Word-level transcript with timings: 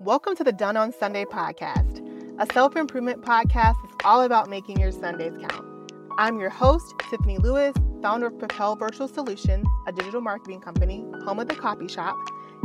Welcome 0.00 0.34
to 0.36 0.44
the 0.44 0.52
Done 0.52 0.76
on 0.76 0.92
Sunday 0.92 1.24
podcast, 1.24 2.02
a 2.40 2.52
self 2.52 2.74
improvement 2.74 3.22
podcast 3.22 3.76
that's 3.82 3.94
all 4.04 4.22
about 4.22 4.50
making 4.50 4.80
your 4.80 4.90
Sundays 4.90 5.34
count. 5.40 5.92
I'm 6.18 6.40
your 6.40 6.50
host, 6.50 6.94
Tiffany 7.10 7.38
Lewis, 7.38 7.74
founder 8.02 8.26
of 8.26 8.38
Propel 8.38 8.74
Virtual 8.74 9.06
Solutions, 9.06 9.64
a 9.86 9.92
digital 9.92 10.20
marketing 10.20 10.60
company, 10.60 11.04
home 11.24 11.38
of 11.38 11.46
the 11.46 11.54
copy 11.54 11.86
shop, 11.86 12.16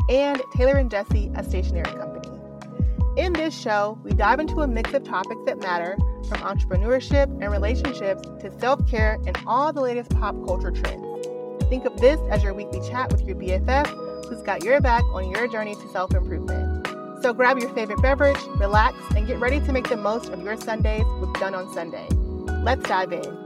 and 0.09 0.41
Taylor 0.55 0.73
and 0.73 0.89
Jesse, 0.89 1.31
a 1.35 1.43
stationery 1.43 1.83
company. 1.83 2.35
In 3.15 3.33
this 3.33 3.57
show, 3.57 3.99
we 4.03 4.11
dive 4.11 4.39
into 4.39 4.61
a 4.61 4.67
mix 4.67 4.93
of 4.93 5.03
topics 5.03 5.41
that 5.45 5.59
matter 5.59 5.97
from 6.27 6.39
entrepreneurship 6.39 7.25
and 7.41 7.51
relationships 7.51 8.23
to 8.41 8.51
self 8.59 8.85
care 8.87 9.19
and 9.27 9.37
all 9.45 9.71
the 9.71 9.81
latest 9.81 10.09
pop 10.17 10.35
culture 10.47 10.71
trends. 10.71 11.05
Think 11.69 11.85
of 11.85 11.95
this 12.01 12.19
as 12.31 12.41
your 12.41 12.55
weekly 12.55 12.81
chat 12.89 13.11
with 13.11 13.21
your 13.21 13.35
BFF 13.35 14.09
who's 14.29 14.41
got 14.41 14.63
your 14.63 14.79
back 14.79 15.03
on 15.11 15.29
your 15.29 15.47
journey 15.47 15.75
to 15.75 15.89
self 15.89 16.13
improvement. 16.13 16.58
So 17.21 17.33
grab 17.33 17.59
your 17.59 17.69
favorite 17.73 18.01
beverage, 18.01 18.41
relax, 18.55 18.95
and 19.13 19.27
get 19.27 19.39
ready 19.39 19.59
to 19.59 19.73
make 19.73 19.89
the 19.89 19.97
most 19.97 20.29
of 20.29 20.41
your 20.41 20.55
Sundays 20.55 21.03
with 21.19 21.33
Done 21.33 21.53
on 21.53 21.71
Sunday. 21.73 22.07
Let's 22.63 22.83
dive 22.83 23.11
in. 23.11 23.45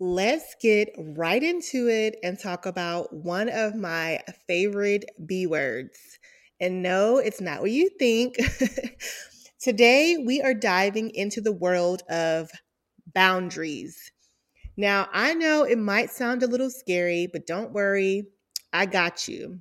Let's 0.00 0.56
get 0.60 0.88
right 0.96 1.42
into 1.42 1.86
it 1.88 2.16
and 2.22 2.38
talk 2.38 2.64
about 2.64 3.12
one 3.12 3.50
of 3.50 3.74
my 3.74 4.20
favorite 4.48 5.04
B 5.26 5.46
words. 5.46 5.98
And 6.58 6.82
no, 6.82 7.18
it's 7.18 7.42
not 7.42 7.60
what 7.60 7.70
you 7.70 7.90
think. 7.98 8.36
Today, 9.60 10.16
we 10.16 10.40
are 10.40 10.54
diving 10.54 11.10
into 11.10 11.42
the 11.42 11.52
world 11.52 12.02
of 12.08 12.50
boundaries. 13.14 14.10
Now, 14.78 15.08
I 15.12 15.34
know 15.34 15.64
it 15.64 15.78
might 15.78 16.10
sound 16.10 16.42
a 16.42 16.46
little 16.46 16.70
scary, 16.70 17.28
but 17.30 17.46
don't 17.46 17.72
worry, 17.72 18.28
I 18.72 18.86
got 18.86 19.28
you. 19.28 19.60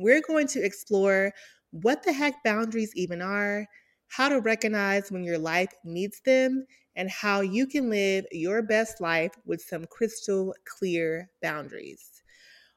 We're 0.00 0.22
going 0.26 0.46
to 0.48 0.64
explore 0.64 1.32
what 1.72 2.02
the 2.02 2.12
heck 2.14 2.42
boundaries 2.42 2.92
even 2.96 3.20
are, 3.20 3.66
how 4.08 4.30
to 4.30 4.40
recognize 4.40 5.12
when 5.12 5.24
your 5.24 5.38
life 5.38 5.72
needs 5.84 6.22
them, 6.24 6.64
and 6.96 7.10
how 7.10 7.42
you 7.42 7.66
can 7.66 7.90
live 7.90 8.24
your 8.32 8.62
best 8.62 9.00
life 9.00 9.32
with 9.44 9.60
some 9.60 9.84
crystal 9.84 10.54
clear 10.64 11.28
boundaries. 11.42 12.22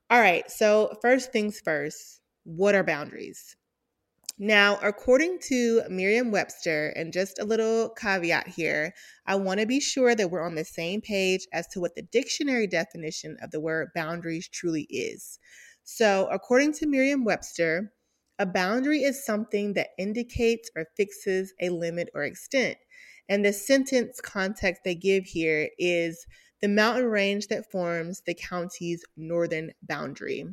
All 0.09 0.19
right, 0.19 0.49
so 0.51 0.97
first 1.01 1.31
things 1.31 1.61
first, 1.63 2.19
what 2.43 2.75
are 2.75 2.83
boundaries? 2.83 3.55
Now, 4.37 4.77
according 4.81 5.39
to 5.47 5.83
Merriam 5.89 6.29
Webster, 6.29 6.89
and 6.95 7.13
just 7.13 7.39
a 7.39 7.45
little 7.45 7.89
caveat 7.89 8.49
here, 8.49 8.93
I 9.25 9.35
want 9.35 9.61
to 9.61 9.65
be 9.65 9.79
sure 9.79 10.13
that 10.13 10.29
we're 10.29 10.45
on 10.45 10.55
the 10.55 10.65
same 10.65 11.01
page 11.01 11.47
as 11.53 11.67
to 11.67 11.79
what 11.79 11.95
the 11.95 12.01
dictionary 12.01 12.67
definition 12.67 13.37
of 13.41 13.51
the 13.51 13.61
word 13.61 13.89
boundaries 13.95 14.49
truly 14.49 14.87
is. 14.89 15.39
So, 15.83 16.27
according 16.31 16.73
to 16.73 16.87
Merriam 16.87 17.25
Webster, 17.25 17.91
a 18.39 18.45
boundary 18.45 19.03
is 19.03 19.25
something 19.25 19.73
that 19.73 19.89
indicates 19.97 20.69
or 20.75 20.87
fixes 20.97 21.53
a 21.61 21.69
limit 21.69 22.09
or 22.15 22.23
extent. 22.23 22.77
And 23.29 23.45
the 23.45 23.53
sentence 23.53 24.19
context 24.21 24.81
they 24.83 24.95
give 24.95 25.25
here 25.25 25.69
is 25.77 26.25
the 26.61 26.67
mountain 26.67 27.05
range 27.05 27.47
that 27.47 27.69
forms 27.71 28.21
the 28.25 28.33
county's 28.33 29.03
northern 29.17 29.71
boundary. 29.81 30.45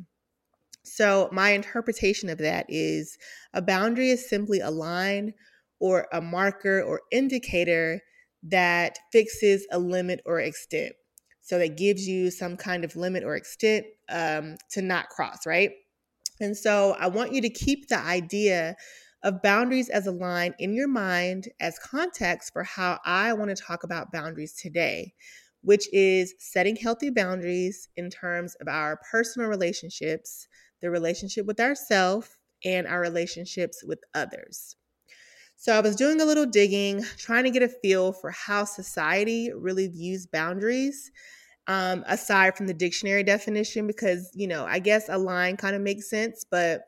So, 0.83 1.29
my 1.31 1.51
interpretation 1.51 2.29
of 2.29 2.39
that 2.39 2.65
is 2.67 3.17
a 3.53 3.61
boundary 3.61 4.09
is 4.09 4.29
simply 4.29 4.59
a 4.59 4.71
line 4.71 5.33
or 5.79 6.07
a 6.11 6.21
marker 6.21 6.81
or 6.81 7.01
indicator 7.11 8.01
that 8.43 8.97
fixes 9.11 9.65
a 9.71 9.79
limit 9.79 10.21
or 10.25 10.39
extent. 10.39 10.93
So, 11.41 11.59
that 11.59 11.77
gives 11.77 12.07
you 12.07 12.31
some 12.31 12.57
kind 12.57 12.83
of 12.83 12.95
limit 12.95 13.23
or 13.23 13.35
extent 13.35 13.85
um, 14.09 14.57
to 14.71 14.81
not 14.81 15.09
cross, 15.09 15.45
right? 15.45 15.71
And 16.39 16.55
so, 16.55 16.95
I 16.99 17.07
want 17.07 17.33
you 17.33 17.41
to 17.41 17.49
keep 17.49 17.87
the 17.87 17.99
idea 17.99 18.75
of 19.23 19.41
boundaries 19.41 19.89
as 19.89 20.07
a 20.07 20.11
line 20.11 20.55
in 20.59 20.73
your 20.73 20.87
mind 20.87 21.47
as 21.59 21.77
context 21.79 22.53
for 22.53 22.63
how 22.63 22.99
I 23.05 23.33
want 23.33 23.55
to 23.55 23.63
talk 23.63 23.83
about 23.83 24.11
boundaries 24.11 24.53
today, 24.53 25.13
which 25.61 25.87
is 25.93 26.33
setting 26.39 26.75
healthy 26.75 27.11
boundaries 27.11 27.87
in 27.95 28.09
terms 28.09 28.55
of 28.61 28.67
our 28.67 28.99
personal 29.11 29.47
relationships 29.47 30.47
the 30.81 30.89
relationship 30.89 31.45
with 31.45 31.59
ourselves, 31.59 32.37
and 32.65 32.87
our 32.87 32.99
relationships 32.99 33.83
with 33.83 33.99
others. 34.13 34.75
So 35.61 35.73
I 35.73 35.79
was 35.79 35.95
doing 35.95 36.19
a 36.19 36.25
little 36.25 36.47
digging, 36.47 37.05
trying 37.17 37.43
to 37.43 37.51
get 37.51 37.61
a 37.61 37.67
feel 37.67 38.13
for 38.13 38.31
how 38.31 38.65
society 38.65 39.51
really 39.55 39.87
views 39.87 40.25
boundaries. 40.25 41.11
Um, 41.67 42.03
aside 42.07 42.57
from 42.57 42.65
the 42.65 42.73
dictionary 42.73 43.21
definition, 43.21 43.85
because, 43.85 44.31
you 44.33 44.47
know, 44.47 44.65
I 44.65 44.79
guess 44.79 45.07
a 45.07 45.19
line 45.19 45.57
kind 45.57 45.75
of 45.75 45.83
makes 45.83 46.09
sense, 46.09 46.43
but 46.49 46.81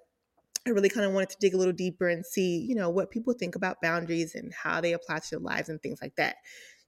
I 0.66 0.72
really 0.72 0.89
kind 0.89 1.06
of 1.06 1.13
wanted 1.13 1.29
to 1.29 1.38
dig 1.39 1.53
a 1.53 1.57
little 1.57 1.72
deeper 1.72 2.09
and 2.09 2.25
see, 2.25 2.66
you 2.67 2.73
know, 2.73 2.89
what 2.89 3.12
people 3.12 3.33
think 3.33 3.56
about 3.56 3.79
boundaries 3.79 4.33
and 4.33 4.51
how 4.51 4.81
they 4.81 4.94
apply 4.94 5.19
to 5.19 5.29
their 5.29 5.39
lives 5.39 5.69
and 5.69 5.79
things 5.79 6.00
like 6.01 6.16
that. 6.16 6.38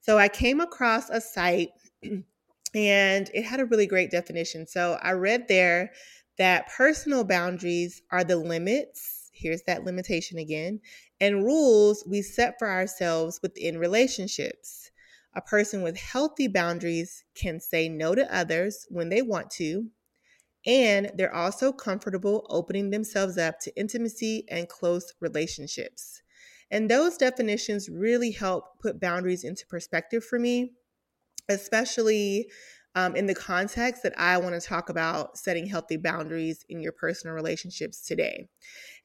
So 0.02 0.18
I 0.18 0.28
came 0.28 0.62
across 0.62 1.12
a 1.12 1.22
site 1.22 1.70
and 2.04 2.26
it 3.32 3.46
had 3.46 3.60
a 3.60 3.66
really 3.66 3.86
great 3.86 4.10
definition. 4.10 4.66
So 4.66 4.98
I 5.04 5.12
read 5.12 5.48
there 5.48 5.92
that 6.40 6.68
personal 6.76 7.24
boundaries 7.24 8.02
are 8.10 8.24
the 8.24 8.38
limits, 8.38 9.15
here's 9.36 9.64
that 9.64 9.84
limitation 9.84 10.38
again, 10.38 10.80
and 11.20 11.44
rules 11.44 12.04
we 12.08 12.22
set 12.22 12.56
for 12.58 12.70
ourselves 12.70 13.40
within 13.44 13.78
relationships. 13.78 14.92
A 15.36 15.42
person 15.42 15.82
with 15.82 15.98
healthy 15.98 16.48
boundaries 16.48 17.24
can 17.36 17.60
say 17.60 17.90
no 17.90 18.16
to 18.16 18.34
others 18.34 18.86
when 18.90 19.10
they 19.10 19.22
want 19.22 19.52
to, 19.52 19.90
and 20.66 21.12
they're 21.16 21.36
also 21.36 21.72
comfortable 21.72 22.48
opening 22.50 22.90
themselves 22.90 23.38
up 23.38 23.60
to 23.60 23.78
intimacy 23.78 24.46
and 24.50 24.70
close 24.70 25.14
relationships. 25.20 26.22
And 26.72 26.90
those 26.90 27.18
definitions 27.18 27.90
really 27.90 28.32
help 28.32 28.80
put 28.80 29.00
boundaries 29.00 29.44
into 29.44 29.68
perspective 29.68 30.24
for 30.24 30.40
me, 30.40 30.72
especially 31.50 32.50
um, 32.96 33.16
in 33.16 33.26
the 33.26 33.36
context 33.36 34.04
that 34.04 34.18
I 34.18 34.38
want 34.38 34.60
to 34.60 34.66
talk 34.66 34.90
about 34.90 35.38
setting 35.38 35.68
healthy 35.68 35.98
boundaries 35.98 36.66
in 36.70 36.80
your 36.80 36.94
personal 36.94 37.36
relationships 37.36 38.02
today. 38.02 38.48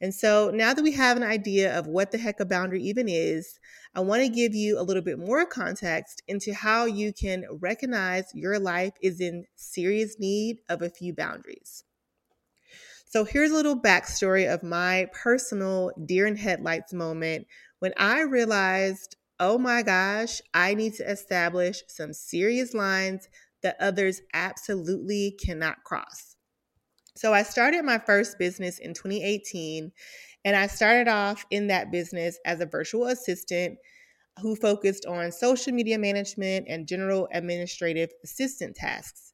And 0.00 0.14
so 0.14 0.50
now 0.54 0.72
that 0.72 0.82
we 0.82 0.92
have 0.92 1.16
an 1.16 1.24
idea 1.24 1.76
of 1.76 1.88
what 1.88 2.12
the 2.12 2.18
heck 2.18 2.38
a 2.40 2.46
boundary 2.46 2.82
even 2.84 3.08
is, 3.08 3.58
I 3.94 4.00
want 4.00 4.22
to 4.22 4.28
give 4.28 4.54
you 4.54 4.78
a 4.78 4.82
little 4.82 5.02
bit 5.02 5.18
more 5.18 5.44
context 5.44 6.22
into 6.28 6.54
how 6.54 6.84
you 6.86 7.12
can 7.12 7.44
recognize 7.60 8.24
your 8.32 8.58
life 8.60 8.92
is 9.02 9.20
in 9.20 9.44
serious 9.56 10.18
need 10.20 10.58
of 10.68 10.82
a 10.82 10.88
few 10.88 11.12
boundaries. 11.12 11.84
So 13.06 13.24
here's 13.24 13.50
a 13.50 13.54
little 13.54 13.78
backstory 13.78 14.52
of 14.52 14.62
my 14.62 15.08
personal 15.12 15.90
deer 16.06 16.28
in 16.28 16.36
headlights 16.36 16.92
moment 16.92 17.48
when 17.80 17.92
I 17.96 18.20
realized, 18.20 19.16
oh 19.40 19.58
my 19.58 19.82
gosh, 19.82 20.40
I 20.54 20.74
need 20.74 20.94
to 20.94 21.10
establish 21.10 21.82
some 21.88 22.12
serious 22.12 22.72
lines 22.72 23.28
that 23.62 23.76
others 23.80 24.20
absolutely 24.32 25.36
cannot 25.44 25.84
cross. 25.84 26.36
So 27.16 27.32
I 27.34 27.42
started 27.42 27.84
my 27.84 27.98
first 27.98 28.38
business 28.38 28.78
in 28.78 28.94
2018, 28.94 29.92
and 30.44 30.56
I 30.56 30.66
started 30.68 31.08
off 31.08 31.44
in 31.50 31.66
that 31.66 31.90
business 31.90 32.38
as 32.44 32.60
a 32.60 32.66
virtual 32.66 33.06
assistant 33.06 33.78
who 34.40 34.56
focused 34.56 35.04
on 35.06 35.32
social 35.32 35.72
media 35.72 35.98
management 35.98 36.66
and 36.68 36.86
general 36.88 37.28
administrative 37.32 38.10
assistant 38.24 38.76
tasks. 38.76 39.32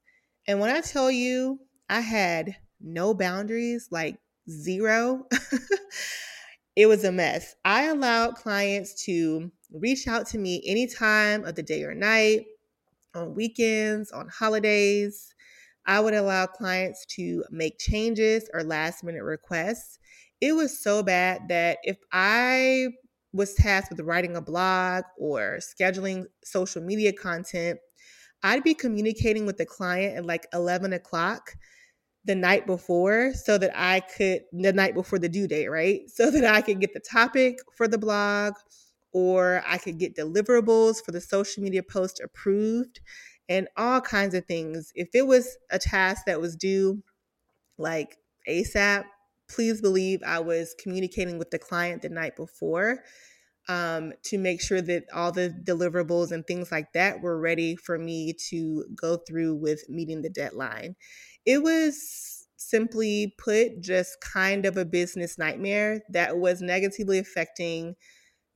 And 0.49 0.59
when 0.59 0.71
I 0.71 0.81
tell 0.81 1.11
you 1.11 1.61
I 1.89 2.01
had 2.01 2.57
no 2.81 3.15
boundaries, 3.15 3.89
like 3.91 4.19
zero, 4.51 5.27
it 6.77 6.87
was 6.87 7.05
a 7.05 7.13
mess. 7.13 7.55
I 7.65 7.85
allowed 7.85 8.35
clients 8.35 9.05
to 9.05 9.51
reach 9.73 10.09
out 10.09 10.27
to 10.29 10.39
me 10.39 10.63
any 10.67 10.87
time 10.87 11.45
of 11.45 11.55
the 11.55 11.63
day 11.63 11.85
or 11.85 11.95
night 11.95 12.47
on 13.17 13.35
weekends, 13.35 14.13
on 14.13 14.29
holidays. 14.29 15.35
I 15.87 16.01
would 16.01 16.15
allow 16.15 16.47
clients 16.47 17.07
to 17.17 17.45
make 17.51 17.79
changes 17.79 18.49
or 18.53 18.65
last 18.65 19.05
minute 19.05 19.23
requests. 19.23 19.99
It 20.41 20.55
was 20.55 20.83
so 20.83 21.03
bad 21.03 21.49
that 21.49 21.79
if 21.83 21.97
I 22.13 22.89
was 23.33 23.55
tasked 23.55 23.91
with 23.91 24.01
writing 24.01 24.37
a 24.37 24.43
blog 24.43 25.05
or 25.19 25.59
scheduling 25.61 26.25
social 26.45 26.83
media 26.83 27.13
content, 27.13 27.79
I'd 28.43 28.65
be 28.65 28.75
communicating 28.75 29.47
with 29.47 29.59
the 29.59 29.67
client 29.67 30.17
at 30.17 30.27
like 30.27 30.47
11 30.53 30.93
o'clock 30.93 31.55
the 32.25 32.35
night 32.35 32.67
before 32.67 33.33
so 33.35 33.57
that 33.57 33.71
I 33.75 34.01
could, 34.01 34.43
the 34.53 34.73
night 34.73 34.95
before 34.95 35.19
the 35.19 35.29
due 35.29 35.47
date, 35.47 35.69
right? 35.69 36.03
So 36.09 36.31
that 36.31 36.45
I 36.45 36.61
could 36.61 36.81
get 36.81 36.93
the 36.93 37.01
topic 37.01 37.59
for 37.77 37.87
the 37.89 37.99
blog 37.99 38.55
or 39.17 39.63
I 39.67 39.79
could 39.79 39.99
get 39.99 40.15
deliverables 40.15 41.03
for 41.03 41.11
the 41.11 41.23
social 41.23 41.63
media 41.63 41.83
post 41.83 42.21
approved 42.21 43.01
and 43.49 43.67
all 43.75 44.03
kinds 44.03 44.35
of 44.35 44.45
things. 44.45 44.93
If 44.95 45.09
it 45.15 45.27
was 45.27 45.57
a 45.71 45.79
task 45.79 46.25
that 46.27 46.39
was 46.39 46.55
due 46.55 47.03
like 47.79 48.19
ASAP, 48.47 49.07
please 49.49 49.81
believe 49.81 50.21
I 50.23 50.41
was 50.41 50.75
communicating 50.79 51.39
with 51.39 51.51
the 51.51 51.59
client 51.59 52.03
the 52.03 52.11
night 52.11 52.37
before 52.37 53.05
um, 53.71 54.13
to 54.25 54.37
make 54.37 54.61
sure 54.61 54.83
that 54.83 55.05
all 55.15 55.33
the 55.33 55.49
deliverables 55.65 56.31
and 56.31 56.47
things 56.47 56.71
like 56.71 56.93
that 56.93 57.23
were 57.23 57.41
ready 57.41 57.75
for 57.75 57.97
me 57.97 58.35
to 58.51 58.85
go 58.95 59.17
through 59.17 59.55
with 59.55 59.89
meeting 59.89 60.21
the 60.21 60.29
deadline. 60.29 60.95
It 61.47 61.63
was 61.63 62.49
simply 62.59 63.35
put, 63.39 63.81
just 63.81 64.21
kind 64.21 64.67
of 64.67 64.77
a 64.77 64.85
business 64.85 65.39
nightmare 65.39 66.03
that 66.11 66.37
was 66.37 66.61
negatively 66.61 67.19
affecting 67.19 67.97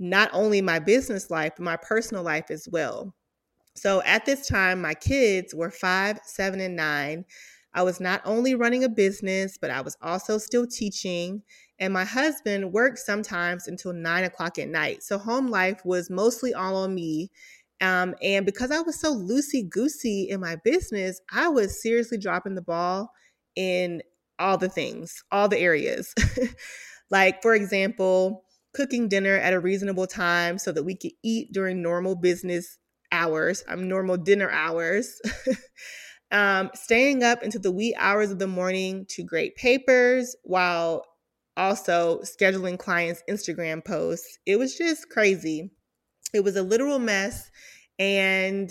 not 0.01 0.31
only 0.33 0.63
my 0.63 0.79
business 0.79 1.31
life, 1.31 1.53
but 1.57 1.65
my 1.65 1.77
personal 1.77 2.23
life 2.23 2.51
as 2.51 2.67
well. 2.71 3.15
So 3.77 4.03
at 4.03 4.25
this 4.27 4.49
time, 4.49 4.81
my 4.81 4.95
kids 4.95 5.55
were 5.55 5.71
five, 5.71 6.19
seven, 6.25 6.61
and 6.61 6.75
nine. 6.75 7.25
I 7.73 7.83
was 7.83 8.01
not 8.01 8.21
only 8.25 8.55
running 8.55 8.83
a 8.83 8.89
business, 8.89 9.57
but 9.61 9.71
I 9.71 9.81
was 9.81 9.97
also 10.03 10.39
still 10.39 10.67
teaching. 10.67 11.43
And 11.79 11.93
my 11.93 12.05
husband 12.05 12.73
worked 12.73 12.99
sometimes 12.99 13.69
until 13.69 13.93
nine 13.93 14.25
o'clock 14.25 14.59
at 14.59 14.69
night. 14.69 15.03
So 15.03 15.19
home 15.19 15.49
life 15.49 15.83
was 15.85 16.11
mostly 16.11 16.53
all 16.53 16.77
on 16.77 16.95
me. 16.95 17.31
Um, 17.81 18.15
and 18.23 18.45
because 18.45 18.71
I 18.71 18.81
was 18.81 19.01
so 19.01 19.15
loosey 19.15 19.69
goosey 19.69 20.29
in 20.29 20.41
my 20.41 20.57
business, 20.65 21.21
I 21.33 21.49
was 21.49 21.81
seriously 21.81 22.19
dropping 22.19 22.55
the 22.55 22.63
ball 22.63 23.11
in 23.55 24.03
all 24.39 24.59
the 24.59 24.69
things, 24.69 25.23
all 25.31 25.49
the 25.49 25.59
areas. 25.59 26.13
like, 27.11 27.41
for 27.41 27.55
example, 27.55 28.45
cooking 28.75 29.09
dinner 29.09 29.35
at 29.35 29.53
a 29.53 29.61
reasonable 29.61 30.07
time 30.07 30.59
so 30.59 30.73
that 30.73 30.85
we 30.85 30.95
could 30.95 31.13
eat 31.23 31.53
during 31.53 31.83
normal 31.83 32.15
business 32.15 32.79
hours, 33.13 33.65
I'm 33.69 33.81
um, 33.81 33.89
normal 33.89 34.17
dinner 34.17 34.51
hours. 34.51 35.21
um, 36.31 36.71
staying 36.75 37.23
up 37.25 37.43
into 37.43 37.59
the 37.59 37.73
wee 37.73 37.95
hours 37.99 38.31
of 38.31 38.39
the 38.39 38.47
morning 38.47 39.07
to 39.11 39.25
grade 39.25 39.55
papers 39.57 40.37
while 40.45 41.05
also 41.57 42.21
scheduling 42.21 42.79
clients' 42.79 43.23
Instagram 43.29 43.85
posts. 43.85 44.39
It 44.47 44.59
was 44.59 44.77
just 44.77 45.09
crazy. 45.11 45.71
It 46.33 46.45
was 46.45 46.57
a 46.57 46.63
literal 46.63 46.99
mess 46.99 47.51
and 47.99 48.71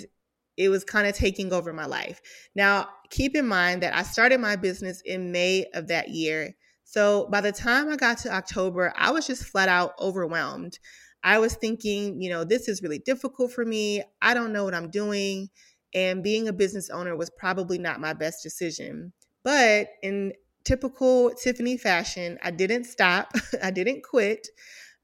it 0.58 0.70
was 0.70 0.84
kind 0.84 1.08
of 1.08 1.16
taking 1.16 1.54
over 1.54 1.72
my 1.72 1.86
life. 1.86 2.22
Now, 2.56 2.90
keep 3.10 3.36
in 3.36 3.48
mind 3.48 3.84
that 3.84 3.96
I 3.96 4.04
started 4.04 4.40
my 4.40 4.56
business 4.56 5.02
in 5.06 5.32
May 5.32 5.66
of 5.74 5.88
that 5.88 6.10
year. 6.10 6.56
So 6.90 7.28
by 7.30 7.40
the 7.40 7.52
time 7.52 7.88
I 7.88 7.98
got 7.98 8.18
to 8.20 8.34
October, 8.34 8.92
I 8.98 9.12
was 9.12 9.28
just 9.28 9.44
flat 9.44 9.70
out 9.70 9.94
overwhelmed. 10.00 10.80
I 11.24 11.38
was 11.38 11.54
thinking, 11.54 12.20
you 12.20 12.32
know, 12.32 12.44
this 12.44 12.68
is 12.68 12.82
really 12.82 12.98
difficult 12.98 13.52
for 13.52 13.64
me. 13.64 14.02
I 14.24 14.34
don't 14.34 14.52
know 14.52 14.64
what 14.64 14.74
I'm 14.74 14.90
doing. 14.90 15.50
And 15.94 16.24
being 16.24 16.48
a 16.48 16.54
business 16.54 16.90
owner 16.90 17.16
was 17.16 17.30
probably 17.30 17.78
not 17.78 18.02
my 18.02 18.14
best 18.14 18.42
decision. 18.42 19.14
But 19.44 19.90
in 20.02 20.34
typical 20.64 21.30
Tiffany 21.36 21.78
fashion, 21.78 22.40
I 22.42 22.50
didn't 22.50 22.86
stop, 22.86 23.34
I 23.62 23.70
didn't 23.70 24.04
quit. 24.04 24.48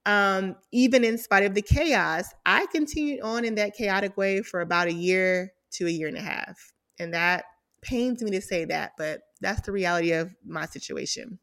Um, 0.08 0.56
even 0.72 1.04
in 1.04 1.20
spite 1.20 1.46
of 1.46 1.54
the 1.54 1.62
chaos, 1.62 2.26
I 2.48 2.66
continued 2.72 3.22
on 3.22 3.46
in 3.46 3.54
that 3.56 3.76
chaotic 3.76 4.18
way 4.18 4.42
for 4.42 4.62
about 4.62 4.88
a 4.88 4.94
year 4.94 5.54
to 5.74 5.86
a 5.86 5.92
year 5.92 6.08
and 6.08 6.18
a 6.18 6.22
half. 6.22 6.74
And 6.98 7.14
that 7.14 7.44
pains 7.84 8.24
me 8.24 8.32
to 8.32 8.42
say 8.42 8.66
that, 8.66 8.94
but 8.98 9.22
that's 9.40 9.62
the 9.62 9.72
reality 9.72 10.14
of 10.14 10.34
my 10.44 10.66
situation. 10.66 11.38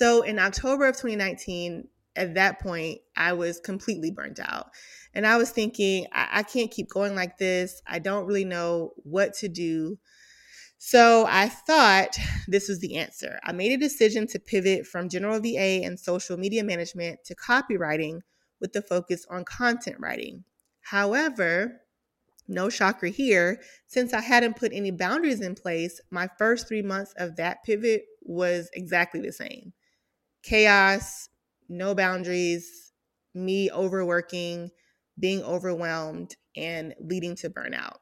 So 0.00 0.22
in 0.22 0.38
October 0.38 0.86
of 0.86 0.96
2019, 0.96 1.86
at 2.16 2.32
that 2.32 2.58
point, 2.58 3.00
I 3.18 3.34
was 3.34 3.60
completely 3.60 4.10
burnt 4.10 4.40
out. 4.40 4.70
And 5.12 5.26
I 5.26 5.36
was 5.36 5.50
thinking, 5.50 6.06
I, 6.10 6.28
I 6.38 6.42
can't 6.42 6.70
keep 6.70 6.88
going 6.88 7.14
like 7.14 7.36
this. 7.36 7.82
I 7.86 7.98
don't 7.98 8.24
really 8.24 8.46
know 8.46 8.94
what 8.96 9.34
to 9.34 9.48
do. 9.48 9.98
So 10.78 11.26
I 11.28 11.50
thought 11.50 12.16
this 12.48 12.66
was 12.66 12.80
the 12.80 12.96
answer. 12.96 13.40
I 13.44 13.52
made 13.52 13.72
a 13.72 13.76
decision 13.76 14.26
to 14.28 14.38
pivot 14.38 14.86
from 14.86 15.10
general 15.10 15.38
VA 15.38 15.84
and 15.84 16.00
social 16.00 16.38
media 16.38 16.64
management 16.64 17.22
to 17.26 17.34
copywriting 17.34 18.20
with 18.58 18.72
the 18.72 18.80
focus 18.80 19.26
on 19.28 19.44
content 19.44 19.96
writing. 20.00 20.44
However, 20.80 21.82
no 22.48 22.70
shocker 22.70 23.08
here, 23.08 23.60
since 23.86 24.14
I 24.14 24.22
hadn't 24.22 24.56
put 24.56 24.72
any 24.72 24.92
boundaries 24.92 25.42
in 25.42 25.56
place, 25.56 26.00
my 26.10 26.26
first 26.38 26.68
three 26.68 26.80
months 26.80 27.12
of 27.18 27.36
that 27.36 27.62
pivot 27.64 28.04
was 28.22 28.70
exactly 28.72 29.20
the 29.20 29.32
same 29.32 29.74
chaos, 30.42 31.28
no 31.68 31.94
boundaries, 31.94 32.92
me 33.34 33.70
overworking, 33.70 34.70
being 35.18 35.42
overwhelmed, 35.42 36.36
and 36.56 36.94
leading 37.00 37.36
to 37.36 37.50
burnout. 37.50 37.98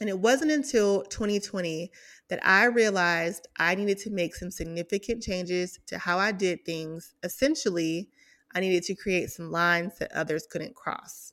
And 0.00 0.08
it 0.08 0.18
wasn't 0.18 0.50
until 0.50 1.04
2020 1.04 1.90
that 2.28 2.44
I 2.44 2.64
realized 2.64 3.46
I 3.58 3.74
needed 3.74 3.98
to 3.98 4.10
make 4.10 4.34
some 4.34 4.50
significant 4.50 5.22
changes 5.22 5.78
to 5.86 5.98
how 5.98 6.18
I 6.18 6.32
did 6.32 6.64
things. 6.64 7.14
Essentially, 7.22 8.08
I 8.54 8.60
needed 8.60 8.82
to 8.84 8.94
create 8.94 9.30
some 9.30 9.50
lines 9.50 9.98
that 9.98 10.12
others 10.12 10.46
couldn't 10.50 10.74
cross. 10.74 11.32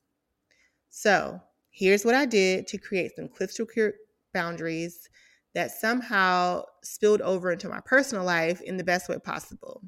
So, 0.89 1.41
here's 1.71 2.05
what 2.05 2.15
I 2.15 2.25
did 2.25 2.67
to 2.67 2.77
create 2.77 3.15
some 3.15 3.27
crystal 3.27 3.65
clear 3.65 3.95
boundaries 4.33 5.09
that 5.55 5.71
somehow 5.71 6.63
spilled 6.83 7.21
over 7.21 7.51
into 7.51 7.69
my 7.69 7.79
personal 7.85 8.23
life 8.23 8.61
in 8.61 8.77
the 8.77 8.83
best 8.83 9.09
way 9.09 9.17
possible. 9.17 9.81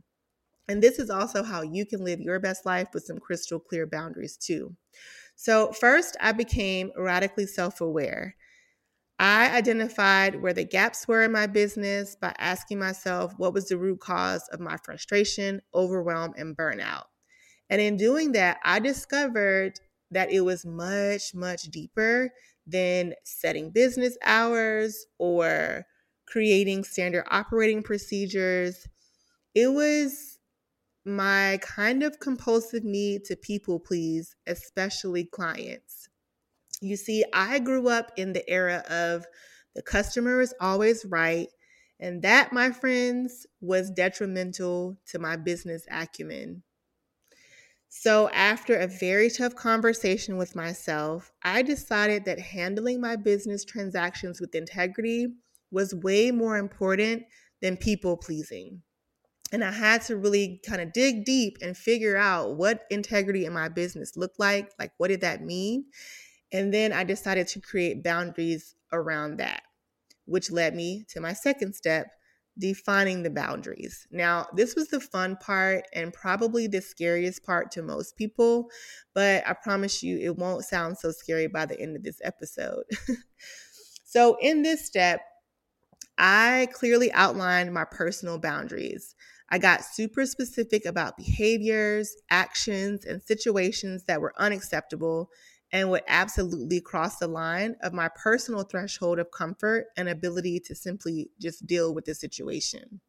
And 0.71 0.81
this 0.81 0.99
is 0.99 1.09
also 1.09 1.43
how 1.43 1.61
you 1.63 1.85
can 1.85 2.03
live 2.03 2.21
your 2.21 2.39
best 2.39 2.65
life 2.65 2.87
with 2.93 3.03
some 3.03 3.19
crystal 3.19 3.59
clear 3.59 3.85
boundaries, 3.85 4.37
too. 4.37 4.75
So, 5.35 5.71
first, 5.73 6.17
I 6.21 6.33
became 6.33 6.91
radically 6.97 7.47
self 7.47 7.81
aware. 7.81 8.35
I 9.19 9.55
identified 9.55 10.41
where 10.41 10.53
the 10.53 10.63
gaps 10.63 11.07
were 11.07 11.23
in 11.23 11.31
my 11.31 11.47
business 11.47 12.15
by 12.15 12.33
asking 12.39 12.79
myself 12.79 13.33
what 13.37 13.53
was 13.53 13.67
the 13.69 13.77
root 13.77 13.99
cause 13.99 14.47
of 14.51 14.59
my 14.59 14.77
frustration, 14.83 15.61
overwhelm, 15.75 16.33
and 16.37 16.57
burnout. 16.57 17.05
And 17.69 17.81
in 17.81 17.97
doing 17.97 18.33
that, 18.33 18.59
I 18.63 18.79
discovered 18.79 19.79
that 20.11 20.31
it 20.31 20.41
was 20.41 20.65
much, 20.65 21.35
much 21.35 21.63
deeper 21.63 22.31
than 22.67 23.13
setting 23.23 23.71
business 23.71 24.17
hours 24.23 25.05
or 25.19 25.85
creating 26.27 26.83
standard 26.83 27.25
operating 27.31 27.83
procedures. 27.83 28.87
It 29.55 29.69
was 29.73 30.30
my 31.05 31.59
kind 31.61 32.03
of 32.03 32.19
compulsive 32.19 32.83
need 32.83 33.25
to 33.25 33.35
people 33.35 33.79
please, 33.79 34.35
especially 34.47 35.25
clients. 35.25 36.09
You 36.81 36.95
see, 36.95 37.23
I 37.33 37.59
grew 37.59 37.87
up 37.87 38.11
in 38.17 38.33
the 38.33 38.47
era 38.49 38.83
of 38.89 39.25
the 39.75 39.81
customer 39.81 40.41
is 40.41 40.53
always 40.59 41.05
right. 41.05 41.47
And 41.99 42.23
that, 42.23 42.51
my 42.51 42.71
friends, 42.71 43.45
was 43.61 43.91
detrimental 43.91 44.97
to 45.07 45.19
my 45.19 45.35
business 45.35 45.85
acumen. 45.89 46.63
So, 47.89 48.29
after 48.29 48.75
a 48.75 48.87
very 48.87 49.29
tough 49.29 49.53
conversation 49.53 50.37
with 50.37 50.55
myself, 50.55 51.31
I 51.43 51.61
decided 51.61 52.25
that 52.25 52.39
handling 52.39 53.01
my 53.01 53.17
business 53.17 53.65
transactions 53.65 54.39
with 54.39 54.55
integrity 54.55 55.27
was 55.71 55.93
way 55.93 56.31
more 56.31 56.57
important 56.57 57.23
than 57.61 57.77
people 57.77 58.17
pleasing. 58.17 58.81
And 59.51 59.63
I 59.63 59.71
had 59.71 60.01
to 60.03 60.15
really 60.15 60.61
kind 60.65 60.81
of 60.81 60.93
dig 60.93 61.25
deep 61.25 61.57
and 61.61 61.75
figure 61.75 62.15
out 62.15 62.55
what 62.55 62.85
integrity 62.89 63.45
in 63.45 63.53
my 63.53 63.67
business 63.67 64.15
looked 64.15 64.39
like. 64.39 64.71
Like, 64.79 64.93
what 64.97 65.09
did 65.09 65.21
that 65.21 65.41
mean? 65.41 65.85
And 66.53 66.73
then 66.73 66.93
I 66.93 67.03
decided 67.03 67.47
to 67.49 67.61
create 67.61 68.03
boundaries 68.03 68.75
around 68.93 69.37
that, 69.37 69.63
which 70.25 70.51
led 70.51 70.75
me 70.75 71.05
to 71.09 71.21
my 71.21 71.33
second 71.33 71.75
step 71.75 72.07
defining 72.57 73.23
the 73.23 73.29
boundaries. 73.29 74.07
Now, 74.11 74.47
this 74.55 74.75
was 74.75 74.89
the 74.89 74.99
fun 74.99 75.37
part 75.37 75.85
and 75.93 76.13
probably 76.13 76.67
the 76.67 76.81
scariest 76.81 77.43
part 77.43 77.71
to 77.71 77.81
most 77.81 78.17
people, 78.17 78.69
but 79.13 79.47
I 79.47 79.53
promise 79.53 80.03
you 80.03 80.17
it 80.19 80.37
won't 80.37 80.65
sound 80.65 80.97
so 80.97 81.11
scary 81.11 81.47
by 81.47 81.65
the 81.65 81.79
end 81.79 81.95
of 81.95 82.03
this 82.03 82.19
episode. 82.23 82.83
so, 84.03 84.37
in 84.41 84.63
this 84.63 84.85
step, 84.85 85.21
I 86.23 86.67
clearly 86.71 87.11
outlined 87.13 87.73
my 87.73 87.83
personal 87.83 88.37
boundaries. 88.37 89.15
I 89.49 89.57
got 89.57 89.83
super 89.83 90.27
specific 90.27 90.85
about 90.85 91.17
behaviors, 91.17 92.15
actions, 92.29 93.05
and 93.05 93.23
situations 93.23 94.03
that 94.05 94.21
were 94.21 94.33
unacceptable 94.37 95.31
and 95.71 95.89
would 95.89 96.03
absolutely 96.07 96.79
cross 96.79 97.17
the 97.17 97.27
line 97.27 97.75
of 97.81 97.91
my 97.91 98.07
personal 98.07 98.63
threshold 98.63 99.17
of 99.17 99.31
comfort 99.31 99.87
and 99.97 100.07
ability 100.07 100.59
to 100.59 100.75
simply 100.75 101.31
just 101.39 101.65
deal 101.65 101.91
with 101.91 102.05
the 102.05 102.13
situation. 102.13 103.01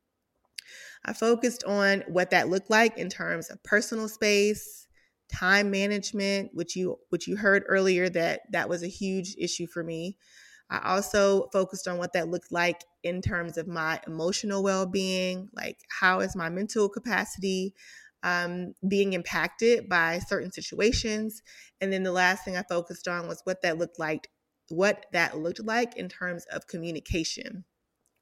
I 1.04 1.12
focused 1.12 1.64
on 1.64 2.04
what 2.09 2.31
that 2.31 2.49
looked 2.49 2.71
like 2.71 2.97
in 2.97 3.11
terms 3.11 3.50
of 3.50 3.62
personal 3.62 4.09
space, 4.09 4.87
time 5.31 5.71
management, 5.71 6.50
which 6.54 6.76
you 6.76 6.99
which 7.11 7.26
you 7.26 7.37
heard 7.37 7.64
earlier 7.66 8.09
that 8.09 8.42
that 8.52 8.69
was 8.69 8.83
a 8.83 8.88
huge 8.88 9.35
issue 9.38 9.66
for 9.66 9.83
me. 9.83 10.16
I 10.73 10.95
also 10.95 11.49
focused 11.52 11.87
on 11.87 11.99
what 11.99 12.14
that 12.14 12.29
looked 12.29 12.50
like 12.50 12.83
in 13.02 13.21
terms 13.21 13.59
of 13.59 13.69
my 13.69 14.00
emotional 14.07 14.62
well 14.62 14.87
being, 14.87 15.50
like 15.52 15.76
how 16.00 16.21
is 16.21 16.35
my 16.35 16.49
mental 16.49 16.88
capacity 16.88 17.75
um, 18.23 18.73
being 18.88 19.12
impacted 19.12 19.87
by 19.88 20.19
certain 20.21 20.50
situations. 20.50 21.43
And 21.81 21.93
then 21.93 22.05
the 22.05 22.12
last 22.12 22.45
thing 22.45 22.57
I 22.57 22.62
focused 22.62 23.07
on 23.07 23.29
was 23.29 23.43
what 23.45 23.61
that 23.62 23.76
looked 23.76 23.99
like, 23.99 24.29
what 24.71 25.05
that 25.12 25.37
looked 25.37 25.62
like 25.62 25.95
in 25.97 26.09
terms 26.09 26.47
of 26.50 26.67
communication 26.67 27.64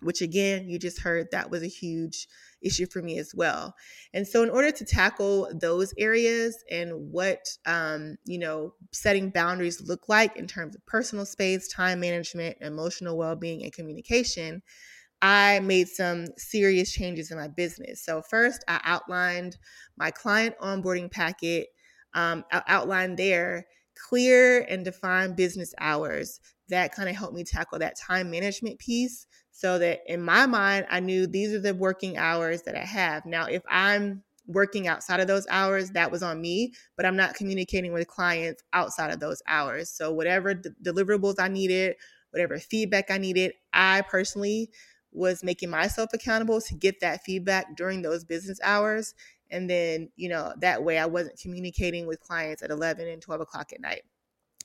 which 0.03 0.23
again, 0.23 0.69
you 0.69 0.79
just 0.79 1.01
heard 1.01 1.29
that 1.31 1.51
was 1.51 1.63
a 1.63 1.67
huge 1.69 2.27
issue 2.63 2.87
for 2.87 3.01
me 3.03 3.19
as 3.19 3.35
well. 3.35 3.75
And 4.13 4.27
so, 4.27 4.43
in 4.43 4.51
order 4.51 4.71
to 4.71 4.85
tackle 4.85 5.51
those 5.55 5.95
areas 5.99 6.63
and 6.71 7.11
what, 7.13 7.57
um, 7.67 8.17
you 8.25 8.39
know, 8.39 8.75
setting 8.93 9.31
boundaries 9.31 9.81
look 9.81 10.09
like 10.09 10.37
in 10.37 10.47
terms 10.47 10.75
of 10.77 10.85
personal 10.87 11.25
space, 11.27 11.69
time 11.69 12.01
management, 12.01 12.59
emotional 12.61 13.17
well 13.17 13.37
being, 13.37 13.63
and 13.63 13.73
communication, 13.73 14.63
I 15.23 15.61
made 15.61 15.89
some 15.89 16.27
serious 16.39 16.93
changes 16.93 17.31
in 17.31 17.37
my 17.37 17.49
business. 17.49 18.03
So, 18.03 18.23
first, 18.23 18.65
I 18.69 18.81
outlined 18.85 19.59
my 19.97 20.11
client 20.11 20.55
onboarding 20.61 21.11
packet, 21.11 21.69
um, 22.15 22.45
I 22.51 22.63
outlined 22.67 23.19
there 23.19 23.67
clear 24.09 24.63
and 24.63 24.85
defined 24.85 25.37
business 25.37 25.75
hours. 25.79 26.41
That 26.71 26.95
kind 26.95 27.09
of 27.09 27.17
helped 27.17 27.35
me 27.35 27.45
tackle 27.45 27.79
that 27.81 27.99
time 27.99 28.31
management 28.31 28.79
piece 28.79 29.27
so 29.61 29.79
that 29.79 30.01
in 30.07 30.23
my 30.23 30.47
mind, 30.47 30.87
I 30.89 31.01
knew 31.01 31.27
these 31.27 31.53
are 31.53 31.61
the 31.61 31.75
working 31.75 32.17
hours 32.17 32.63
that 32.63 32.75
I 32.77 32.85
have. 32.87 33.27
Now, 33.27 33.45
if 33.45 33.63
I'm 33.69 34.23
working 34.47 34.89
outside 34.89 35.21
of 35.21 35.27
those 35.27 35.47
hours, 35.51 35.91
that 35.91 36.11
was 36.11 36.23
on 36.23 36.41
me, 36.41 36.73
but 36.97 37.05
I'm 37.05 37.15
not 37.15 37.35
communicating 37.35 37.93
with 37.93 38.09
clients 38.09 38.63
outside 38.73 39.13
of 39.13 39.21
those 39.21 39.43
hours. 39.47 39.91
So, 39.91 40.15
whatever 40.15 40.55
d- 40.55 40.71
deliverables 40.83 41.35
I 41.39 41.49
needed, 41.49 41.97
whatever 42.31 42.59
feedback 42.59 43.11
I 43.11 43.19
needed, 43.19 43.53
I 43.75 44.01
personally 44.09 44.71
was 45.13 45.45
making 45.45 45.69
myself 45.69 46.09
accountable 46.15 46.63
to 46.63 46.75
get 46.75 47.01
that 47.01 47.23
feedback 47.25 47.77
during 47.77 48.01
those 48.01 48.25
business 48.25 48.61
hours. 48.63 49.13
And 49.51 49.69
then, 49.69 50.09
you 50.17 50.31
know, 50.31 50.55
that 50.61 50.85
way 50.85 50.97
I 50.97 51.05
wasn't 51.05 51.39
communicating 51.39 52.07
with 52.07 52.21
clients 52.21 52.63
at 52.63 52.71
11 52.71 53.07
and 53.09 53.21
12 53.21 53.43
o'clock 53.43 53.75
at 53.75 53.81
night. 53.83 54.05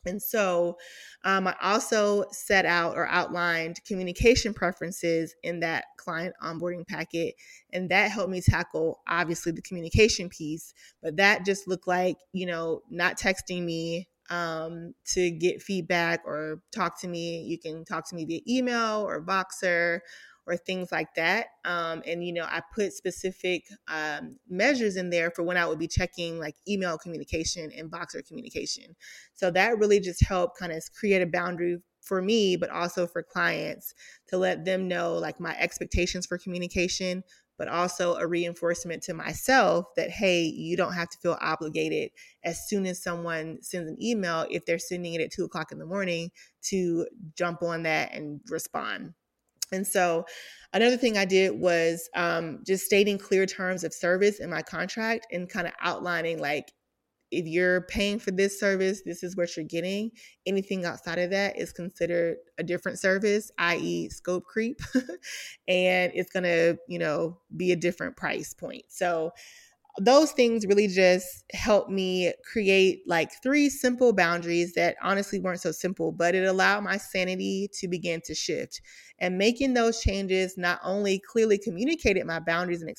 And 0.06 0.22
so 0.22 0.78
um, 1.24 1.48
I 1.48 1.56
also 1.62 2.26
set 2.32 2.66
out 2.66 2.96
or 2.96 3.08
outlined 3.08 3.80
communication 3.86 4.54
preferences 4.54 5.36
in 5.44 5.60
that 5.62 5.86
client 5.98 6.36
onboarding 6.42 6.88
packet. 6.88 7.36
And 7.74 7.90
that 7.90 8.12
helped 8.12 8.32
me 8.32 8.42
tackle 8.42 9.02
obviously 9.08 9.52
the 9.52 9.62
communication 9.62 10.30
piece. 10.30 10.74
But 11.02 11.18
that 11.18 11.46
just 11.46 11.68
looked 11.68 11.88
like, 11.88 12.18
you 12.34 12.46
know, 12.46 12.82
not 12.90 13.18
texting 13.18 13.64
me 13.64 14.08
um, 14.30 14.94
to 15.14 15.32
get 15.32 15.62
feedback 15.62 16.22
or 16.26 16.62
talk 16.74 17.00
to 17.02 17.08
me. 17.08 17.42
You 17.42 17.60
can 17.60 17.86
talk 17.86 18.08
to 18.10 18.16
me 18.16 18.26
via 18.26 18.42
email 18.48 19.02
or 19.08 19.24
Voxer 19.24 20.00
or 20.48 20.56
things 20.56 20.92
like 20.92 21.14
that. 21.16 21.48
Um, 21.64 22.04
and, 22.06 22.24
you 22.24 22.34
know, 22.34 22.44
I 22.44 22.62
put 22.74 22.94
specific 22.94 23.64
um, 23.88 24.38
measures 24.48 24.96
in 24.96 25.10
there 25.10 25.32
for 25.32 25.44
when 25.44 25.58
I 25.58 25.66
would 25.66 25.80
be 25.80 25.88
checking 25.88 26.40
like 26.40 26.56
email 26.68 26.98
communication 26.98 27.72
and 27.76 27.92
Voxer 27.92 28.26
communication. 28.28 28.96
So 29.34 29.50
that 29.52 29.80
really 29.80 30.00
just 30.00 30.24
helped 30.24 30.60
kind 30.60 30.72
of 30.72 30.84
create 30.98 31.22
a 31.22 31.26
boundary 31.26 31.80
for 32.02 32.22
me, 32.22 32.56
but 32.56 32.70
also 32.70 33.08
for 33.08 33.24
clients 33.24 33.94
to 34.28 34.38
let 34.38 34.66
them 34.66 34.88
know 34.88 35.16
like 35.16 35.40
my 35.40 35.56
expectations 35.58 36.28
for 36.28 36.38
communication, 36.38 37.24
but 37.58 37.68
also 37.68 38.16
a 38.16 38.28
reinforcement 38.28 39.02
to 39.02 39.14
myself 39.14 39.86
that, 39.96 40.12
hey, 40.12 40.44
you 40.44 40.78
don't 40.78 40.94
have 40.94 41.10
to 41.10 41.18
feel 41.18 41.38
obligated 41.42 42.12
as 42.44 42.68
soon 42.68 42.86
as 42.86 43.02
someone 43.02 43.58
sends 43.62 43.90
an 43.90 43.98
email, 44.00 44.46
if 44.52 44.66
they're 44.66 44.78
sending 44.78 45.16
it 45.16 45.22
at 45.22 45.32
two 45.32 45.46
o'clock 45.46 45.72
in 45.72 45.80
the 45.80 45.86
morning, 45.86 46.30
to 46.62 47.08
jump 47.36 47.64
on 47.64 47.84
that 47.84 48.14
and 48.14 48.42
respond. 48.50 49.14
And 49.72 49.86
so 49.86 50.26
another 50.74 50.98
thing 50.98 51.18
I 51.18 51.26
did 51.26 51.60
was 51.60 52.10
um, 52.16 52.60
just 52.66 52.86
stating 52.86 53.18
clear 53.18 53.46
terms 53.46 53.84
of 53.84 53.94
service 53.94 54.40
in 54.40 54.50
my 54.50 54.62
contract 54.62 55.28
and 55.32 55.50
kind 55.50 55.68
of 55.68 55.74
outlining 55.82 56.40
like, 56.40 56.72
if 57.32 57.46
you're 57.48 57.82
paying 57.82 58.20
for 58.20 58.32
this 58.32 58.60
service, 58.60 59.02
this 59.04 59.24
is 59.24 59.36
what 59.36 59.58
you're 59.58 59.66
getting. 59.66 60.12
Anything 60.46 60.86
outside 60.86 61.18
of 61.18 61.32
that 61.32 61.58
is 61.58 61.74
considered 61.74 62.38
a 62.58 62.64
different 62.64 63.00
service, 63.00 63.52
i.e., 63.58 64.10
scope 64.10 64.46
creep, 64.46 64.80
and 65.68 66.12
it's 66.16 66.32
to, 66.32 66.78
you 66.88 67.00
know, 67.00 67.40
be 67.58 67.72
a 67.72 67.76
different 67.76 68.16
price 68.16 68.54
point. 68.54 68.84
So 68.90 69.32
those 70.00 70.32
things 70.32 70.66
really 70.66 70.88
just 70.88 71.46
helped 71.54 71.90
me 71.90 72.34
create 72.52 73.02
like 73.08 73.32
three 73.42 73.70
simple 73.70 74.12
boundaries 74.12 74.74
that 74.74 74.98
honestly 75.02 75.40
weren't 75.40 75.62
so 75.62 75.72
simple, 75.72 76.12
but 76.12 76.36
it 76.36 76.46
allowed 76.46 76.84
my 76.84 76.98
sanity 76.98 77.70
to 77.80 77.88
begin 77.88 78.22
to 78.26 78.36
shift. 78.36 78.82
And 79.20 79.38
making 79.38 79.74
those 79.74 80.02
changes 80.02 80.58
not 80.58 80.80
only 80.84 81.20
clearly 81.20 81.58
communicated 81.58 82.26
my 82.26 82.40
boundaries 82.40 82.82
and 82.82 82.94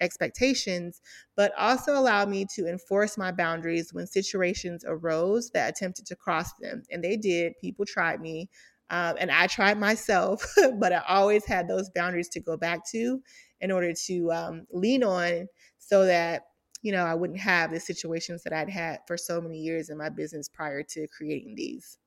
expectations, 0.00 1.00
but 1.36 1.52
also 1.58 1.92
allowed 1.92 2.30
me 2.30 2.46
to 2.54 2.66
enforce 2.66 3.18
my 3.18 3.32
boundaries 3.32 3.92
when 3.92 4.06
situations 4.06 4.82
arose 4.86 5.50
that 5.50 5.68
attempted 5.68 6.06
to 6.06 6.16
cross 6.16 6.52
them. 6.60 6.82
And 6.90 7.04
they 7.04 7.18
did. 7.18 7.52
People 7.60 7.84
tried 7.84 8.20
me. 8.20 8.48
Um, 8.88 9.16
and 9.20 9.30
I 9.30 9.46
tried 9.46 9.78
myself, 9.78 10.44
but 10.78 10.92
I 10.92 11.02
always 11.06 11.44
had 11.44 11.68
those 11.68 11.90
boundaries 11.90 12.28
to 12.30 12.40
go 12.40 12.56
back 12.56 12.80
to 12.90 13.22
in 13.60 13.70
order 13.70 13.92
to 14.06 14.32
um, 14.32 14.66
lean 14.72 15.04
on 15.04 15.46
so 15.78 16.06
that 16.06 16.42
you 16.82 16.92
know 16.92 17.04
I 17.04 17.14
wouldn't 17.14 17.40
have 17.40 17.70
the 17.70 17.80
situations 17.80 18.42
that 18.44 18.52
I'd 18.52 18.70
had 18.70 19.00
for 19.06 19.16
so 19.16 19.40
many 19.40 19.58
years 19.58 19.90
in 19.90 19.98
my 19.98 20.08
business 20.08 20.48
prior 20.48 20.82
to 20.82 21.06
creating 21.08 21.54
these. 21.54 21.98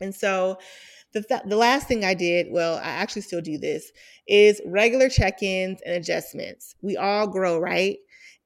And 0.00 0.14
so 0.14 0.56
the, 1.12 1.22
th- 1.22 1.42
the 1.46 1.56
last 1.56 1.86
thing 1.86 2.04
I 2.04 2.14
did, 2.14 2.48
well, 2.50 2.76
I 2.76 2.88
actually 2.88 3.22
still 3.22 3.42
do 3.42 3.58
this, 3.58 3.92
is 4.26 4.60
regular 4.64 5.08
check 5.08 5.42
ins 5.42 5.80
and 5.84 5.94
adjustments. 5.94 6.74
We 6.82 6.96
all 6.96 7.26
grow, 7.26 7.58
right? 7.58 7.98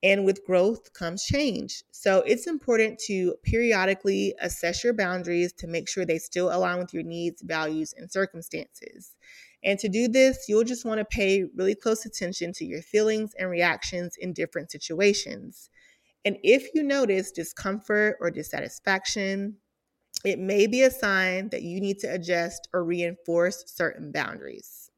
And 0.03 0.25
with 0.25 0.45
growth 0.45 0.93
comes 0.93 1.25
change. 1.25 1.83
So 1.91 2.23
it's 2.27 2.47
important 2.47 2.99
to 3.07 3.37
periodically 3.43 4.35
assess 4.41 4.85
your 4.85 4.93
boundaries 4.93 5.53
to 5.55 5.67
make 5.67 5.89
sure 5.89 6.05
they 6.05 6.19
still 6.19 6.55
align 6.55 6.79
with 6.79 6.93
your 6.93 7.05
needs, 7.05 7.41
values, 7.43 7.95
and 7.97 8.11
circumstances. 8.11 9.15
And 9.65 9.79
to 9.79 9.89
do 9.89 10.09
this, 10.09 10.45
you'll 10.49 10.65
just 10.65 10.85
want 10.85 10.99
to 10.99 11.05
pay 11.05 11.45
really 11.57 11.75
close 11.75 12.05
attention 12.05 12.53
to 12.55 12.67
your 12.67 12.83
feelings 12.83 13.33
and 13.39 13.49
reactions 13.49 14.17
in 14.19 14.35
different 14.35 14.71
situations. 14.71 15.71
And 16.25 16.37
if 16.43 16.75
you 16.75 16.83
notice 16.83 17.33
discomfort 17.33 18.17
or 18.21 18.31
dissatisfaction, 18.31 19.57
it 20.25 20.39
may 20.39 20.67
be 20.67 20.83
a 20.83 20.91
sign 20.91 21.49
that 21.51 21.63
you 21.63 21.81
need 21.81 21.99
to 22.01 22.13
adjust 22.13 22.69
or 22.73 22.85
reinforce 22.85 23.65
certain 23.67 24.13
boundaries. 24.13 24.91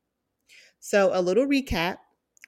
So, 0.78 1.10
a 1.12 1.22
little 1.22 1.46
recap 1.46 1.98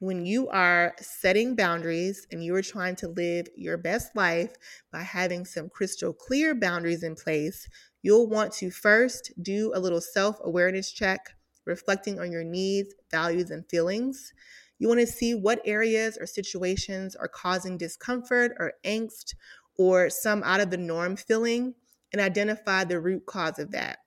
when 0.01 0.25
you 0.25 0.49
are 0.49 0.95
setting 1.01 1.57
boundaries 1.57 2.25
and 2.31 2.45
you 2.45 2.55
are 2.55 2.63
trying 2.63 2.95
to 2.97 3.09
live 3.09 3.49
your 3.57 3.77
best 3.77 4.15
life 4.15 4.55
by 4.93 5.03
having 5.03 5.45
some 5.45 5.69
crystal 5.69 6.13
clear 6.13 6.55
boundaries 6.55 7.03
in 7.03 7.17
place, 7.17 7.69
you'll 8.03 8.29
want 8.29 8.53
to 8.53 8.71
first 8.71 9.33
do 9.43 9.73
a 9.75 9.81
little 9.81 10.01
self 10.01 10.39
awareness 10.45 10.93
check 10.93 11.35
reflecting 11.69 12.19
on 12.19 12.33
your 12.33 12.43
needs, 12.43 12.95
values, 13.11 13.51
and 13.51 13.69
feelings. 13.69 14.33
You 14.79 14.89
want 14.89 15.01
to 15.01 15.07
see 15.07 15.35
what 15.35 15.61
areas 15.65 16.17
or 16.19 16.27
situations 16.27 17.15
are 17.15 17.29
causing 17.29 17.77
discomfort 17.77 18.53
or 18.59 18.73
angst 18.85 19.35
or 19.77 20.11
some 20.11 20.43
out 20.43 20.61
of 20.61 20.71
the 20.71 20.77
norm 20.77 21.17
feeling 21.17 21.75
and 22.13 22.21
identify 22.21 22.85
the 22.85 23.01
root 23.01 23.27
cause 23.27 23.59
of 23.59 23.71
that. 23.73 23.99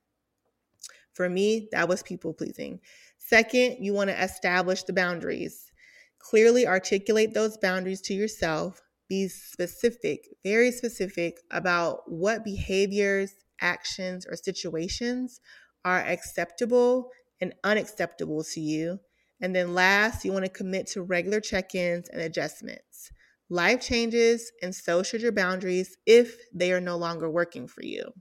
For 1.14 1.30
me, 1.30 1.70
that 1.72 1.88
was 1.88 2.04
people 2.04 2.34
pleasing. 2.34 2.80
Second, 3.18 3.78
you 3.80 3.94
want 3.94 4.10
to 4.10 4.24
establish 4.24 4.84
the 4.84 4.94
boundaries. 4.94 5.72
Clearly 6.20 6.68
articulate 6.68 7.34
those 7.34 7.58
boundaries 7.58 8.02
to 8.02 8.14
yourself. 8.14 8.82
Be 9.08 9.28
specific, 9.28 10.30
very 10.44 10.72
specific 10.72 11.40
about 11.52 12.10
what 12.10 12.46
behaviors, 12.46 13.34
actions, 13.60 14.26
or 14.26 14.36
situations 14.36 15.42
are 15.84 16.00
acceptable 16.00 17.12
and 17.42 17.54
unacceptable 17.64 18.44
to 18.44 18.62
you. 18.62 19.00
And 19.42 19.56
then 19.56 19.74
last, 19.74 20.24
you 20.24 20.32
want 20.32 20.46
to 20.46 20.52
commit 20.52 20.88
to 20.88 21.02
regular 21.02 21.42
check 21.42 21.74
ins 21.74 22.08
and 22.10 22.22
adjustments. 22.22 23.12
Life 23.50 23.82
changes, 23.82 24.52
and 24.62 24.74
so 24.74 25.04
should 25.04 25.22
your 25.22 25.32
boundaries 25.32 25.98
if 26.06 26.38
they 26.54 26.72
are 26.72 26.80
no 26.80 26.96
longer 26.96 27.30
working 27.30 27.68
for 27.68 27.84
you. 27.84 28.14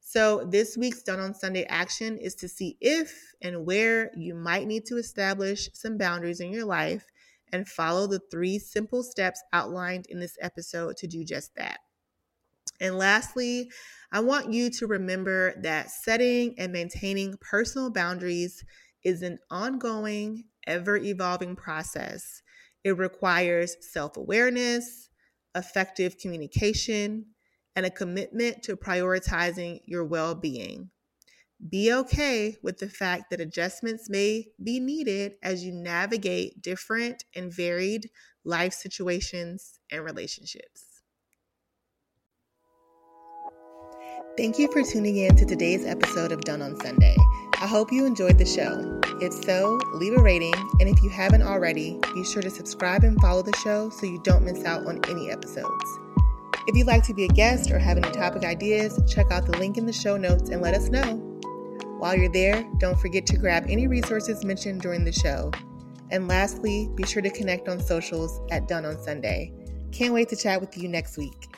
So, 0.00 0.46
this 0.48 0.76
week's 0.78 1.02
Done 1.02 1.18
on 1.18 1.34
Sunday 1.34 1.64
action 1.64 2.16
is 2.16 2.36
to 2.36 2.48
see 2.48 2.78
if 2.80 3.34
and 3.42 3.66
where 3.66 4.12
you 4.16 4.34
might 4.34 4.66
need 4.66 4.86
to 4.86 4.96
establish 4.96 5.68
some 5.74 5.98
boundaries 5.98 6.40
in 6.40 6.52
your 6.52 6.64
life 6.64 7.04
and 7.52 7.68
follow 7.68 8.06
the 8.06 8.20
three 8.30 8.58
simple 8.58 9.02
steps 9.02 9.42
outlined 9.52 10.06
in 10.08 10.20
this 10.20 10.38
episode 10.40 10.96
to 10.98 11.06
do 11.06 11.24
just 11.24 11.54
that. 11.56 11.80
And 12.80 12.98
lastly, 12.98 13.70
I 14.12 14.20
want 14.20 14.52
you 14.52 14.70
to 14.70 14.86
remember 14.86 15.54
that 15.62 15.90
setting 15.90 16.54
and 16.58 16.72
maintaining 16.72 17.36
personal 17.40 17.90
boundaries 17.90 18.64
is 19.04 19.22
an 19.22 19.38
ongoing, 19.50 20.44
ever 20.66 20.96
evolving 20.96 21.56
process. 21.56 22.42
It 22.84 22.96
requires 22.98 23.76
self 23.80 24.16
awareness, 24.16 25.08
effective 25.54 26.18
communication, 26.18 27.26
and 27.74 27.86
a 27.86 27.90
commitment 27.90 28.62
to 28.64 28.76
prioritizing 28.76 29.80
your 29.86 30.04
well 30.04 30.34
being. 30.34 30.90
Be 31.70 31.92
okay 31.92 32.56
with 32.62 32.78
the 32.78 32.88
fact 32.88 33.30
that 33.30 33.40
adjustments 33.40 34.10
may 34.10 34.48
be 34.62 34.78
needed 34.78 35.34
as 35.42 35.64
you 35.64 35.72
navigate 35.72 36.60
different 36.60 37.24
and 37.34 37.52
varied 37.52 38.10
life 38.44 38.74
situations 38.74 39.80
and 39.90 40.04
relationships. 40.04 40.85
Thank 44.36 44.58
you 44.58 44.70
for 44.70 44.82
tuning 44.82 45.16
in 45.16 45.34
to 45.36 45.46
today's 45.46 45.86
episode 45.86 46.30
of 46.30 46.42
Done 46.42 46.60
on 46.60 46.78
Sunday. 46.78 47.16
I 47.54 47.66
hope 47.66 47.90
you 47.90 48.04
enjoyed 48.04 48.36
the 48.36 48.44
show. 48.44 49.00
If 49.18 49.32
so, 49.32 49.80
leave 49.94 50.12
a 50.12 50.22
rating, 50.22 50.52
and 50.78 50.90
if 50.90 51.02
you 51.02 51.08
haven't 51.08 51.40
already, 51.40 51.98
be 52.12 52.22
sure 52.22 52.42
to 52.42 52.50
subscribe 52.50 53.02
and 53.02 53.18
follow 53.18 53.40
the 53.40 53.56
show 53.64 53.88
so 53.88 54.04
you 54.04 54.20
don't 54.24 54.44
miss 54.44 54.62
out 54.66 54.86
on 54.86 55.00
any 55.08 55.30
episodes. 55.30 55.84
If 56.66 56.76
you'd 56.76 56.86
like 56.86 57.02
to 57.04 57.14
be 57.14 57.24
a 57.24 57.28
guest 57.28 57.70
or 57.70 57.78
have 57.78 57.96
any 57.96 58.10
topic 58.10 58.44
ideas, 58.44 59.00
check 59.08 59.32
out 59.32 59.46
the 59.46 59.56
link 59.56 59.78
in 59.78 59.86
the 59.86 59.92
show 59.92 60.18
notes 60.18 60.50
and 60.50 60.60
let 60.60 60.74
us 60.74 60.90
know. 60.90 61.16
While 61.98 62.14
you're 62.14 62.30
there, 62.30 62.62
don't 62.76 63.00
forget 63.00 63.24
to 63.28 63.38
grab 63.38 63.64
any 63.70 63.86
resources 63.86 64.44
mentioned 64.44 64.82
during 64.82 65.06
the 65.06 65.12
show. 65.12 65.50
And 66.10 66.28
lastly, 66.28 66.90
be 66.94 67.06
sure 67.06 67.22
to 67.22 67.30
connect 67.30 67.70
on 67.70 67.80
socials 67.80 68.38
at 68.50 68.68
Done 68.68 68.84
on 68.84 69.02
Sunday. 69.02 69.54
Can't 69.92 70.12
wait 70.12 70.28
to 70.28 70.36
chat 70.36 70.60
with 70.60 70.76
you 70.76 70.90
next 70.90 71.16
week. 71.16 71.48